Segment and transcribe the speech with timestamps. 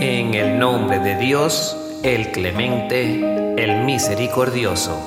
[0.00, 4.98] En el nombre de Dios, el clemente, el misericordioso.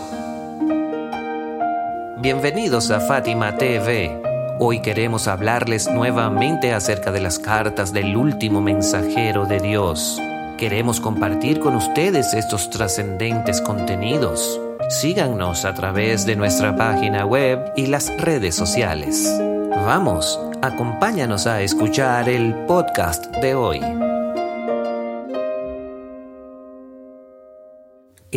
[2.17, 4.21] Bienvenidos a Fátima TV.
[4.59, 10.21] Hoy queremos hablarles nuevamente acerca de las cartas del último mensajero de Dios.
[10.57, 14.59] Queremos compartir con ustedes estos trascendentes contenidos.
[14.89, 19.29] Síganos a través de nuestra página web y las redes sociales.
[19.69, 24.06] Vamos, acompáñanos a escuchar el podcast de hoy.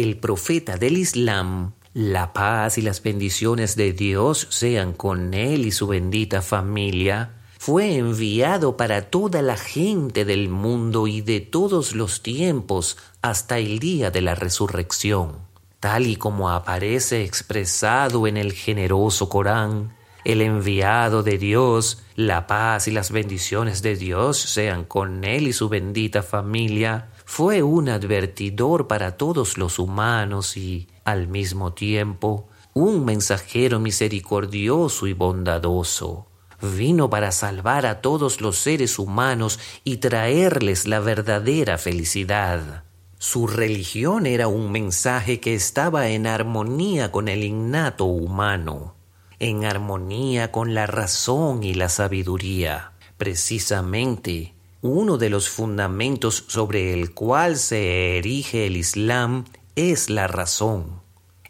[0.02, 5.72] El profeta del Islam, la paz y las bendiciones de Dios sean con él y
[5.72, 12.22] su bendita familia, fue enviado para toda la gente del mundo y de todos los
[12.22, 15.50] tiempos hasta el día de la resurrección
[15.80, 19.96] tal y como aparece expresado en el generoso Corán.
[20.22, 25.54] El enviado de Dios, la paz y las bendiciones de Dios sean con él y
[25.54, 33.04] su bendita familia, fue un advertidor para todos los humanos y, al mismo tiempo, un
[33.04, 36.26] mensajero misericordioso y bondadoso.
[36.60, 42.82] Vino para salvar a todos los seres humanos y traerles la verdadera felicidad.
[43.20, 48.96] Su religión era un mensaje que estaba en armonía con el innato humano,
[49.38, 52.90] en armonía con la razón y la sabiduría.
[53.18, 59.44] Precisamente, uno de los fundamentos sobre el cual se erige el Islam
[59.76, 61.00] es la razón.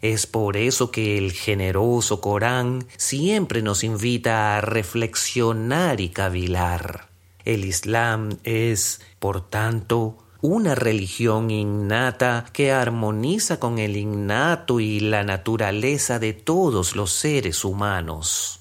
[0.01, 7.09] Es por eso que el generoso Corán siempre nos invita a reflexionar y cavilar.
[7.45, 15.23] El Islam es, por tanto, una religión innata que armoniza con el innato y la
[15.23, 18.59] naturaleza de todos los seres humanos.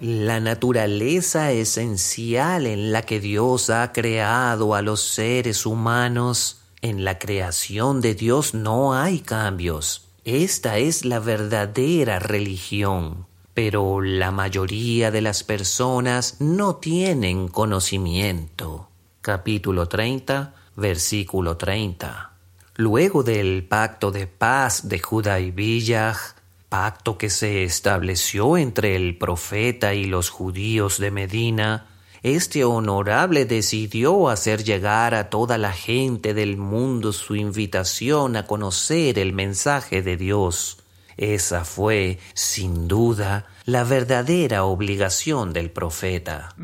[0.00, 7.18] La naturaleza esencial en la que Dios ha creado a los seres humanos, en la
[7.18, 10.08] creación de Dios no hay cambios.
[10.24, 13.26] Esta es la verdadera religión.
[13.52, 18.88] Pero la mayoría de las personas no tienen conocimiento.
[19.20, 22.30] Capítulo 30 versículo 30.
[22.76, 26.34] Luego del pacto de paz de Judá y Villaj,
[26.68, 31.86] pacto que se estableció entre el profeta y los judíos de Medina,
[32.22, 39.18] este honorable decidió hacer llegar a toda la gente del mundo su invitación a conocer
[39.18, 40.78] el mensaje de Dios.
[41.16, 46.54] Esa fue, sin duda, la verdadera obligación del profeta.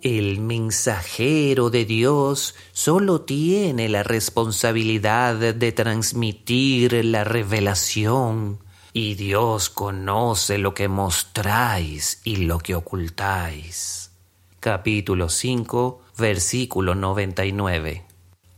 [0.00, 8.60] El mensajero de Dios solo tiene la responsabilidad de transmitir la revelación
[8.94, 14.12] y Dios conoce lo que mostráis y lo que ocultáis.
[14.60, 18.09] Capítulo 5, versículo 99.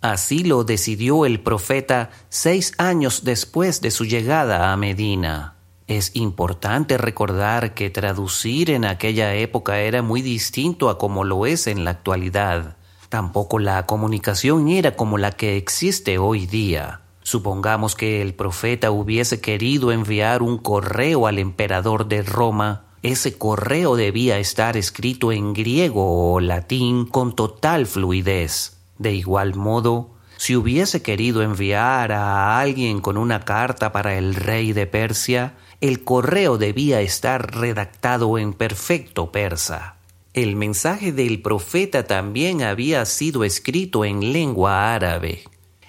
[0.03, 5.55] Así lo decidió el profeta seis años después de su llegada a Medina.
[5.87, 11.69] Es importante recordar que traducir en aquella época era muy distinto a como lo es
[11.69, 12.77] en la actualidad.
[13.11, 17.03] Tampoco la comunicación era como la que existe hoy día.
[17.23, 22.87] Supongamos que el profeta hubiese querido enviar un correo al emperador de Roma.
[23.05, 28.82] Ese correo debía estar escrito en griego o latín con total fluidez.
[29.03, 34.73] De igual modo, si hubiese querido enviar a alguien con una carta para el rey
[34.73, 39.97] de Persia, el correo debía estar redactado en perfecto persa.
[40.35, 45.43] El mensaje del profeta también había sido escrito en lengua árabe.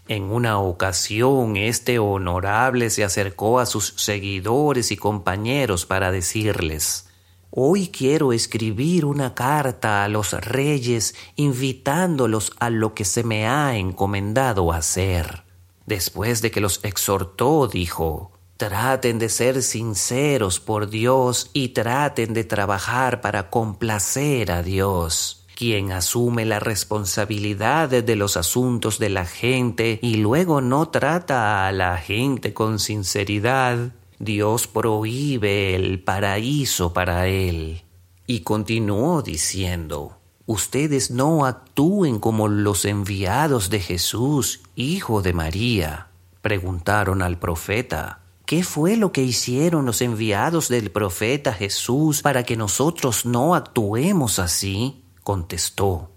[0.07, 7.12] En una ocasión, este honorable se acercó a sus seguidores y compañeros para decirles
[7.55, 13.77] Hoy quiero escribir una carta a los reyes invitándolos a lo que se me ha
[13.77, 15.43] encomendado hacer.
[15.85, 22.43] Después de que los exhortó, dijo, Traten de ser sinceros por Dios y traten de
[22.43, 29.99] trabajar para complacer a Dios, quien asume la responsabilidad de los asuntos de la gente
[30.01, 33.91] y luego no trata a la gente con sinceridad
[34.23, 37.83] Dios prohíbe el paraíso para él.
[38.25, 46.07] Y continuó diciendo, Ustedes no actúen como los enviados de Jesús, hijo de María.
[46.41, 52.57] Preguntaron al profeta, ¿qué fue lo que hicieron los enviados del profeta Jesús para que
[52.57, 55.05] nosotros no actuemos así?
[55.23, 56.11] Contestó,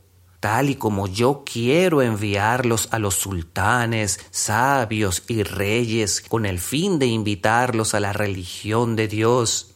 [0.46, 7.00] tal y como yo quiero enviarlos a los sultanes, sabios y reyes con el fin
[7.00, 9.72] de invitarlos a la religión de Dios.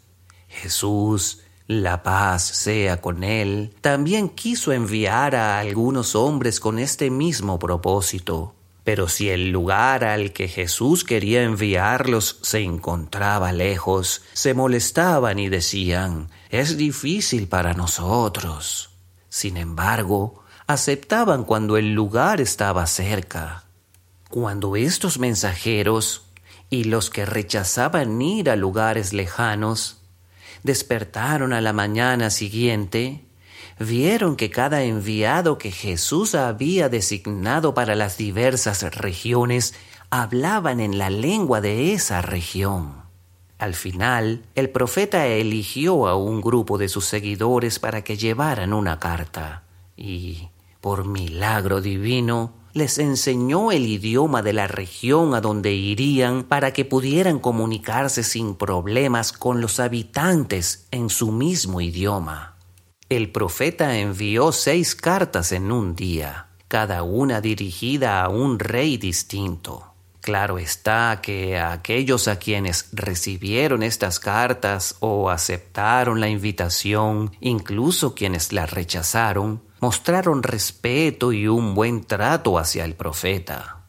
[0.46, 7.58] Jesús, la paz sea con él, también quiso enviar a algunos hombres con este mismo
[7.58, 8.54] propósito.
[8.84, 15.48] Pero si el lugar al que Jesús quería enviarlos se encontraba lejos, se molestaban y
[15.48, 18.90] decían, es difícil para nosotros.
[19.28, 20.39] Sin embargo,
[20.72, 23.64] aceptaban cuando el lugar estaba cerca.
[24.28, 26.26] Cuando estos mensajeros
[26.68, 30.02] y los que rechazaban ir a lugares lejanos
[30.62, 33.24] despertaron a la mañana siguiente,
[33.78, 39.74] vieron que cada enviado que Jesús había designado para las diversas regiones
[40.10, 43.00] hablaban en la lengua de esa región.
[43.58, 48.98] Al final, el profeta eligió a un grupo de sus seguidores para que llevaran una
[48.98, 49.64] carta
[49.96, 50.48] y,
[50.80, 56.84] por milagro divino, les enseñó el idioma de la región a donde irían para que
[56.84, 62.56] pudieran comunicarse sin problemas con los habitantes en su mismo idioma.
[63.08, 69.86] El profeta envió seis cartas en un día, cada una dirigida a un rey distinto.
[70.20, 78.14] Claro está que a aquellos a quienes recibieron estas cartas o aceptaron la invitación, incluso
[78.14, 83.80] quienes la rechazaron, mostraron respeto y un buen trato hacia el profeta.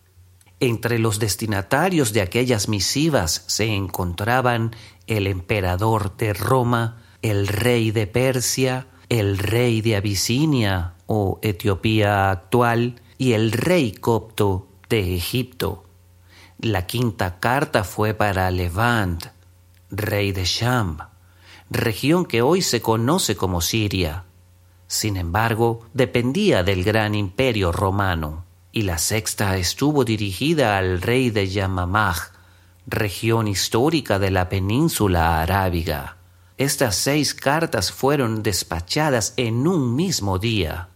[0.60, 4.76] Entre los destinatarios de aquellas misivas se encontraban
[5.08, 13.02] el emperador de Roma, el rey de Persia, el rey de Abisinia o Etiopía actual
[13.18, 15.84] y el rey copto de Egipto.
[16.60, 19.26] La quinta carta fue para Levant,
[19.90, 21.00] rey de Sham,
[21.70, 24.26] región que hoy se conoce como Siria.
[24.92, 28.44] Sin embargo, dependía del gran imperio romano,
[28.74, 32.34] y la sexta estuvo dirigida al rey de Yamamaj,
[32.88, 36.18] región histórica de la península arábiga.
[36.58, 40.90] Estas seis cartas fueron despachadas en un mismo día.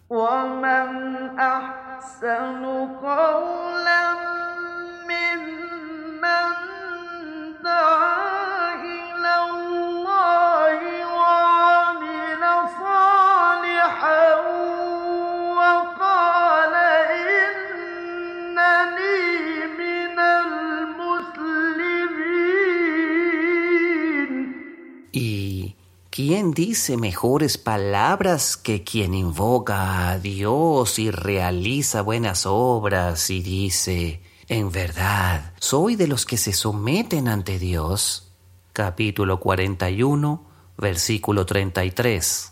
[26.36, 34.22] ¿Quién dice mejores palabras que quien invoca a Dios y realiza buenas obras y dice,
[34.50, 38.34] en verdad, soy de los que se someten ante Dios?
[38.74, 40.44] Capítulo 41,
[40.78, 42.52] versículo 33.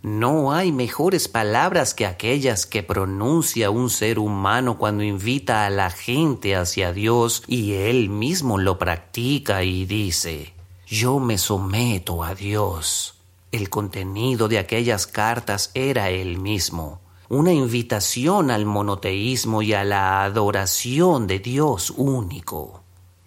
[0.00, 5.90] No hay mejores palabras que aquellas que pronuncia un ser humano cuando invita a la
[5.90, 10.55] gente hacia Dios y él mismo lo practica y dice,
[10.86, 13.14] yo me someto a Dios.
[13.50, 20.22] El contenido de aquellas cartas era el mismo, una invitación al monoteísmo y a la
[20.22, 22.82] adoración de Dios único.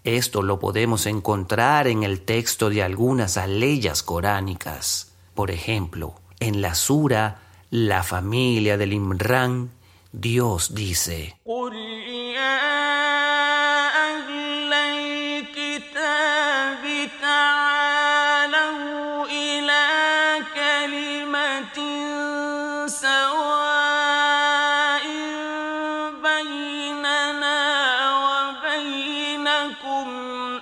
[0.05, 5.11] Esto lo podemos encontrar en el texto de algunas aleyas coránicas.
[5.35, 9.69] Por ejemplo, en la sura La familia del Imran,
[10.11, 11.37] Dios dice,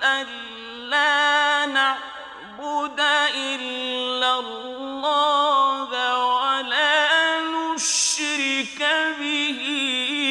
[0.04, 3.00] ألا نعبد
[3.34, 5.90] إلا الله
[6.26, 8.80] ولا نشرك
[9.20, 9.60] به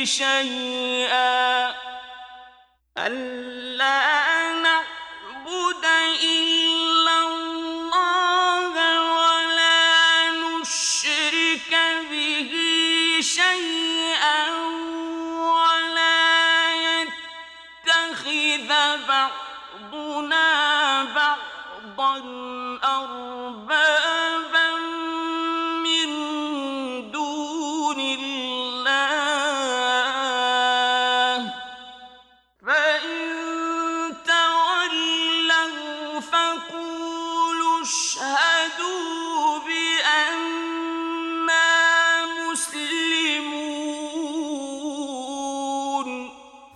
[0.05, 1.75] شيئا
[2.97, 5.85] ألا نعبد
[6.23, 8.73] إلا الله
[9.13, 11.73] ولا نشرك
[12.11, 12.51] به
[13.21, 13.86] شيئا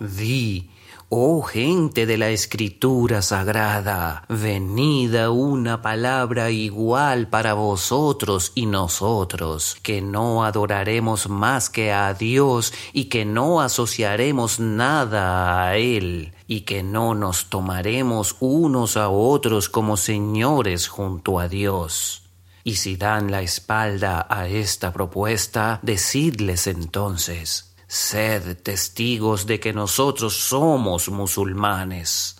[0.01, 0.71] Di,
[1.09, 10.01] Oh gente de la escritura sagrada, venida una palabra igual para vosotros y nosotros, que
[10.01, 16.81] no adoraremos más que a Dios y que no asociaremos nada a Él y que
[16.81, 22.23] no nos tomaremos unos a otros como señores junto a Dios.
[22.63, 30.33] Y si dan la espalda a esta propuesta, decidles entonces, Sed testigos de que nosotros
[30.33, 32.37] somos musulmanes.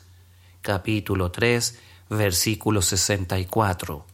[0.61, 1.77] Capítulo 3,
[2.09, 4.05] versículo 64.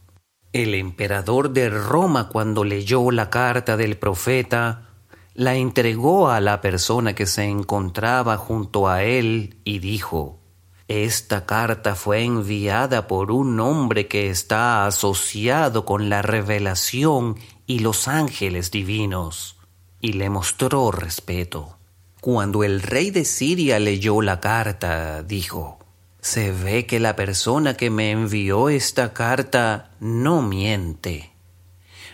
[0.52, 4.88] El emperador de Roma cuando leyó la carta del profeta,
[5.34, 10.40] la entregó a la persona que se encontraba junto a él y dijo,
[10.88, 18.08] Esta carta fue enviada por un hombre que está asociado con la revelación y los
[18.08, 19.54] ángeles divinos
[20.00, 21.76] y le mostró respeto.
[22.20, 25.78] Cuando el rey de Siria leyó la carta, dijo,
[26.20, 31.32] Se ve que la persona que me envió esta carta no miente.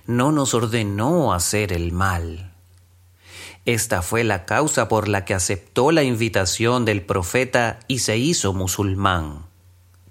[0.07, 2.53] No nos ordenó hacer el mal.
[3.65, 8.53] Esta fue la causa por la que aceptó la invitación del profeta y se hizo
[8.53, 9.47] musulmán.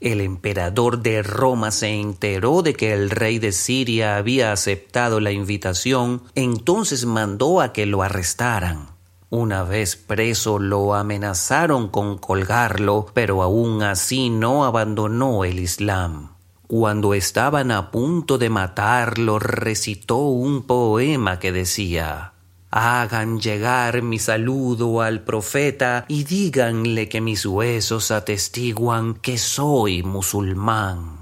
[0.04, 5.32] El emperador de Roma se enteró de que el rey de Siria había aceptado la
[5.32, 8.88] invitación, entonces mandó a que lo arrestaran.
[9.30, 16.34] Una vez preso lo amenazaron con colgarlo, pero aún así no abandonó el Islam.
[16.68, 22.33] Cuando estaban a punto de matarlo, recitó un poema que decía
[22.76, 31.20] Hagan llegar mi saludo al profeta y díganle que mis huesos atestiguan que soy musulmán.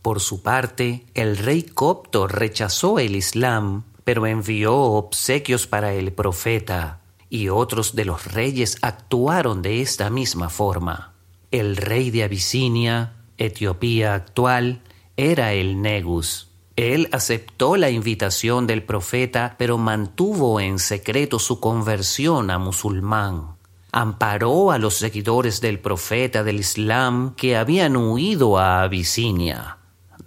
[0.00, 7.02] Por su parte, el rey copto rechazó el Islam, pero envió obsequios para el profeta,
[7.28, 11.12] y otros de los reyes actuaron de esta misma forma.
[11.50, 14.80] El rey de Abisinia, Etiopía actual,
[15.18, 16.45] era el Negus,
[16.76, 23.56] él aceptó la invitación del profeta, pero mantuvo en secreto su conversión a musulmán.
[23.92, 29.78] Amparó a los seguidores del profeta del Islam que habían huido a Abisinia.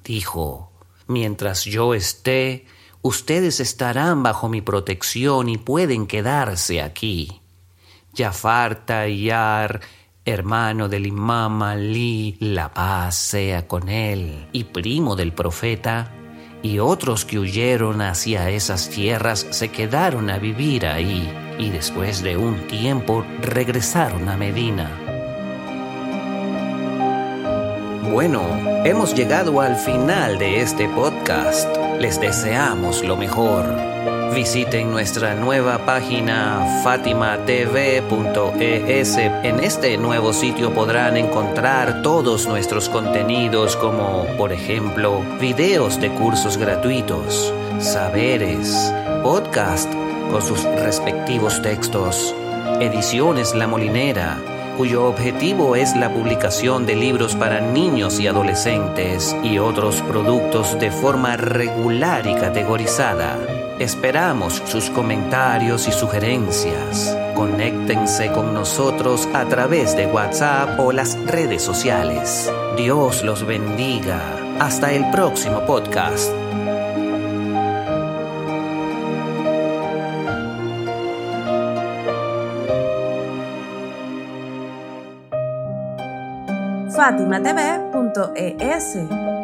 [0.04, 0.72] Dijo,
[1.06, 2.66] Mientras yo esté,
[3.04, 7.42] ustedes estarán bajo mi protección y pueden quedarse aquí.
[8.16, 9.82] Jafar Tayyar,
[10.26, 16.12] hermano del imam Ali, la paz sea con él, y primo del profeta,
[16.62, 22.38] y otros que huyeron hacia esas tierras se quedaron a vivir ahí y después de
[22.38, 24.90] un tiempo regresaron a Medina.
[28.12, 28.42] Bueno,
[28.86, 31.70] hemos llegado al final de este podcast.
[32.00, 33.99] Les deseamos lo mejor.
[34.34, 37.58] Visiten nuestra nueva página fatimatv.es.
[39.18, 46.58] En este nuevo sitio podrán encontrar todos nuestros contenidos como, por ejemplo, videos de cursos
[46.58, 48.94] gratuitos, saberes,
[49.24, 49.92] podcast
[50.32, 52.36] con sus respectivos textos,
[52.80, 54.38] ediciones La Molinera,
[54.78, 60.92] cuyo objetivo es la publicación de libros para niños y adolescentes y otros productos de
[60.92, 63.59] forma regular y categorizada.
[63.80, 67.18] Esperamos sus comentarios y sugerencias.
[67.34, 72.52] Conéctense con nosotros a través de WhatsApp o las redes sociales.
[72.76, 74.20] Dios los bendiga.
[74.60, 76.30] Hasta el próximo podcast.
[87.00, 88.98] fatimatv.es.